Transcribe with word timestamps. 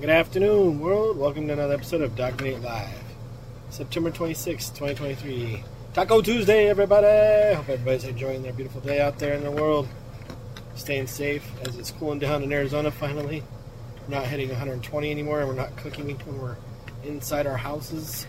Good 0.00 0.08
afternoon, 0.08 0.80
world. 0.80 1.18
Welcome 1.18 1.46
to 1.48 1.52
another 1.52 1.74
episode 1.74 2.00
of 2.00 2.16
Dr. 2.16 2.44
Nate 2.44 2.62
Live. 2.62 3.04
September 3.68 4.10
26, 4.10 4.70
2023. 4.70 5.62
Taco 5.92 6.22
Tuesday, 6.22 6.70
everybody! 6.70 7.54
Hope 7.54 7.68
everybody's 7.68 8.04
enjoying 8.04 8.42
their 8.42 8.54
beautiful 8.54 8.80
day 8.80 9.02
out 9.02 9.18
there 9.18 9.34
in 9.34 9.44
the 9.44 9.50
world. 9.50 9.86
Staying 10.74 11.06
safe 11.06 11.46
as 11.66 11.76
it's 11.76 11.90
cooling 11.90 12.18
down 12.18 12.42
in 12.42 12.50
Arizona 12.50 12.90
finally. 12.90 13.42
We're 14.08 14.16
not 14.16 14.24
hitting 14.24 14.48
120 14.48 15.10
anymore, 15.10 15.40
and 15.40 15.48
we're 15.50 15.54
not 15.54 15.76
cooking 15.76 16.16
when 16.20 16.40
we're 16.40 16.56
inside 17.04 17.46
our 17.46 17.58
houses. 17.58 18.26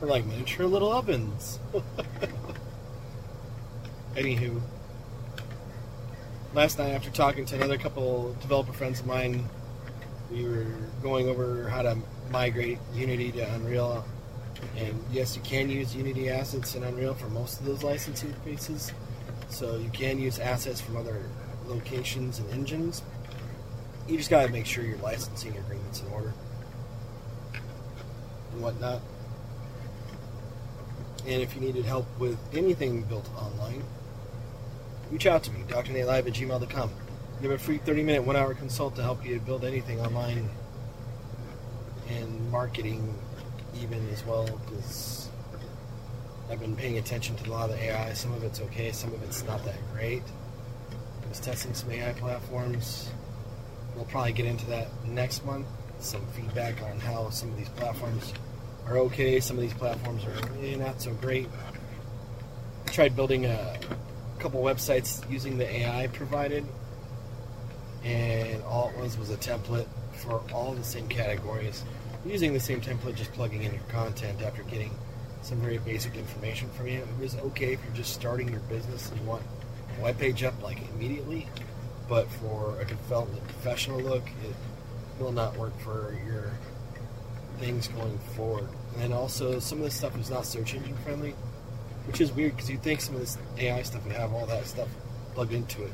We're 0.00 0.08
like 0.08 0.24
miniature 0.24 0.64
little 0.64 0.90
ovens. 0.90 1.60
Anywho, 4.14 4.62
last 6.54 6.78
night 6.78 6.92
after 6.92 7.10
talking 7.10 7.44
to 7.44 7.56
another 7.56 7.76
couple 7.76 8.32
developer 8.40 8.72
friends 8.72 9.00
of 9.00 9.06
mine, 9.06 9.46
we 10.30 10.44
were 10.44 10.66
going 11.02 11.28
over 11.28 11.68
how 11.68 11.82
to 11.82 11.96
migrate 12.30 12.78
Unity 12.94 13.32
to 13.32 13.54
Unreal. 13.54 14.04
And 14.76 15.02
yes, 15.12 15.36
you 15.36 15.42
can 15.42 15.68
use 15.68 15.94
Unity 15.94 16.30
assets 16.30 16.74
in 16.74 16.82
Unreal 16.82 17.14
for 17.14 17.28
most 17.28 17.60
of 17.60 17.66
those 17.66 17.82
licensing 17.82 18.32
pieces. 18.44 18.92
So 19.48 19.76
you 19.76 19.90
can 19.90 20.18
use 20.18 20.38
assets 20.38 20.80
from 20.80 20.96
other 20.96 21.28
locations 21.66 22.38
and 22.38 22.50
engines. 22.50 23.02
You 24.08 24.16
just 24.16 24.30
gotta 24.30 24.48
make 24.48 24.66
sure 24.66 24.84
your 24.84 24.98
licensing 24.98 25.56
agreement's 25.56 26.00
in 26.00 26.08
order 26.08 26.32
and 28.52 28.62
whatnot. 28.62 29.00
And 31.26 31.42
if 31.42 31.54
you 31.54 31.60
needed 31.60 31.84
help 31.84 32.06
with 32.18 32.38
anything 32.52 33.02
built 33.02 33.28
online, 33.36 33.82
reach 35.10 35.26
out 35.26 35.42
to 35.44 35.50
me, 35.50 35.60
drnatelive 35.68 36.26
at 36.26 36.32
gmail.com. 36.32 36.90
Give 37.42 37.50
a 37.50 37.58
free 37.58 37.76
30 37.78 38.02
minute, 38.02 38.24
one 38.24 38.34
hour 38.34 38.54
consult 38.54 38.96
to 38.96 39.02
help 39.02 39.24
you 39.24 39.38
build 39.40 39.64
anything 39.64 40.00
online 40.00 40.48
and 42.08 42.50
marketing, 42.50 43.14
even 43.78 44.08
as 44.08 44.24
well, 44.24 44.46
because 44.66 45.28
I've 46.50 46.60
been 46.60 46.76
paying 46.76 46.96
attention 46.96 47.36
to 47.36 47.50
a 47.50 47.52
lot 47.52 47.68
of 47.68 47.76
the 47.76 47.84
AI. 47.84 48.14
Some 48.14 48.32
of 48.32 48.42
it's 48.42 48.60
okay, 48.62 48.90
some 48.90 49.12
of 49.12 49.22
it's 49.22 49.44
not 49.44 49.62
that 49.66 49.76
great. 49.92 50.22
I 51.24 51.28
was 51.28 51.38
testing 51.38 51.74
some 51.74 51.90
AI 51.90 52.12
platforms. 52.12 53.10
We'll 53.94 54.06
probably 54.06 54.32
get 54.32 54.46
into 54.46 54.64
that 54.66 54.88
next 55.06 55.44
month. 55.44 55.66
Some 55.98 56.24
feedback 56.28 56.82
on 56.82 57.00
how 57.00 57.28
some 57.28 57.50
of 57.50 57.58
these 57.58 57.68
platforms 57.70 58.32
are 58.86 58.96
okay, 58.98 59.40
some 59.40 59.58
of 59.58 59.62
these 59.62 59.74
platforms 59.74 60.24
are 60.24 60.64
eh, 60.64 60.76
not 60.76 61.02
so 61.02 61.12
great. 61.14 61.48
I 62.86 62.90
tried 62.90 63.14
building 63.14 63.44
a 63.44 63.78
couple 64.38 64.62
websites 64.62 65.28
using 65.30 65.58
the 65.58 65.68
AI 65.68 66.06
provided, 66.08 66.64
and 68.06 68.62
all 68.62 68.90
it 68.90 69.02
was 69.02 69.18
was 69.18 69.30
a 69.30 69.36
template 69.36 69.88
for 70.12 70.40
all 70.52 70.72
the 70.72 70.84
same 70.84 71.08
categories. 71.08 71.84
Using 72.24 72.52
the 72.52 72.60
same 72.60 72.80
template, 72.80 73.16
just 73.16 73.32
plugging 73.32 73.64
in 73.64 73.72
your 73.72 73.82
content 73.88 74.42
after 74.42 74.62
getting 74.64 74.92
some 75.42 75.58
very 75.58 75.78
basic 75.78 76.16
information 76.16 76.68
from 76.70 76.86
you. 76.88 76.98
It 76.98 77.20
was 77.20 77.36
okay 77.36 77.72
if 77.72 77.84
you're 77.84 77.94
just 77.94 78.12
starting 78.14 78.48
your 78.48 78.60
business 78.60 79.10
and 79.10 79.20
you 79.20 79.26
want 79.26 79.42
a 79.98 80.02
web 80.02 80.18
page 80.18 80.44
up 80.44 80.60
like 80.62 80.78
immediately, 80.94 81.48
but 82.08 82.28
for 82.30 82.80
a 82.80 82.84
development 82.84 83.42
professional 83.48 84.00
look, 84.00 84.24
it 84.44 84.54
will 85.22 85.32
not 85.32 85.56
work 85.56 85.76
for 85.80 86.16
your 86.26 86.52
things 87.58 87.88
going 87.88 88.18
forward. 88.36 88.68
And 88.98 89.12
also, 89.12 89.58
some 89.58 89.78
of 89.78 89.84
this 89.84 89.94
stuff 89.94 90.18
is 90.18 90.30
not 90.30 90.46
search 90.46 90.74
engine 90.74 90.96
friendly, 90.98 91.34
which 92.06 92.20
is 92.20 92.32
weird 92.32 92.52
because 92.52 92.70
you'd 92.70 92.82
think 92.82 93.00
some 93.00 93.14
of 93.14 93.20
this 93.20 93.36
AI 93.58 93.82
stuff 93.82 94.04
would 94.04 94.14
have 94.14 94.32
all 94.32 94.46
that 94.46 94.66
stuff 94.66 94.88
plugged 95.34 95.52
into 95.52 95.82
it. 95.84 95.92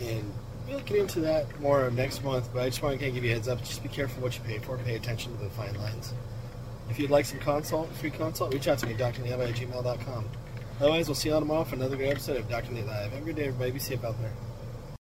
And 0.00 0.32
we'll 0.68 0.80
get 0.80 0.98
into 0.98 1.20
that 1.20 1.60
more 1.60 1.90
next 1.90 2.22
month, 2.24 2.50
but 2.52 2.62
I 2.62 2.66
just 2.66 2.82
want 2.82 2.98
to 2.98 3.10
give 3.10 3.24
you 3.24 3.30
a 3.30 3.34
heads 3.34 3.48
up. 3.48 3.60
Just 3.60 3.82
be 3.82 3.88
careful 3.88 4.22
what 4.22 4.36
you 4.36 4.44
pay 4.44 4.58
for. 4.58 4.76
Pay 4.78 4.96
attention 4.96 5.36
to 5.36 5.44
the 5.44 5.50
fine 5.50 5.74
lines. 5.74 6.12
If 6.90 6.98
you'd 6.98 7.10
like 7.10 7.24
some 7.24 7.38
consult, 7.40 7.92
free 7.96 8.10
consult, 8.10 8.54
reach 8.54 8.68
out 8.68 8.78
to 8.78 8.86
me, 8.86 8.94
drnatelive 8.94 9.48
at 9.48 9.54
gmail.com. 9.54 10.28
Otherwise, 10.80 11.08
we'll 11.08 11.14
see 11.14 11.28
you 11.28 11.34
all 11.34 11.40
tomorrow 11.40 11.64
for 11.64 11.74
another 11.74 11.96
great 11.96 12.10
episode 12.10 12.36
of 12.36 12.48
Dr. 12.48 12.72
Nate 12.72 12.86
Live. 12.86 13.12
Have 13.12 13.22
a 13.22 13.24
good 13.24 13.36
day, 13.36 13.46
everybody. 13.46 13.70
Be 13.72 13.78
safe 13.78 14.04
out 14.04 14.20
there. 14.20 14.32